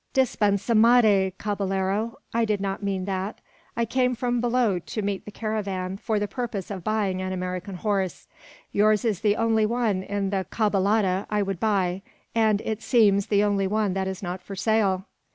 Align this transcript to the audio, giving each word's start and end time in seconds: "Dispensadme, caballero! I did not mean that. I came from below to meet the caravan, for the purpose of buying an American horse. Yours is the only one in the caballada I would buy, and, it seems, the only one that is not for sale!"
"Dispensadme, 0.15 1.31
caballero! 1.37 2.17
I 2.33 2.43
did 2.43 2.59
not 2.59 2.81
mean 2.81 3.05
that. 3.05 3.39
I 3.77 3.85
came 3.85 4.15
from 4.15 4.41
below 4.41 4.79
to 4.79 5.01
meet 5.03 5.25
the 5.25 5.31
caravan, 5.31 5.97
for 5.97 6.17
the 6.17 6.27
purpose 6.27 6.71
of 6.71 6.83
buying 6.83 7.21
an 7.21 7.31
American 7.31 7.75
horse. 7.75 8.27
Yours 8.71 9.05
is 9.05 9.19
the 9.19 9.35
only 9.35 9.67
one 9.67 10.01
in 10.01 10.31
the 10.31 10.47
caballada 10.49 11.27
I 11.29 11.43
would 11.43 11.59
buy, 11.59 12.01
and, 12.33 12.61
it 12.61 12.81
seems, 12.81 13.27
the 13.27 13.43
only 13.43 13.67
one 13.67 13.93
that 13.93 14.07
is 14.07 14.23
not 14.23 14.41
for 14.41 14.55
sale!" 14.55 15.05